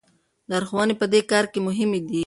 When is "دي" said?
2.07-2.19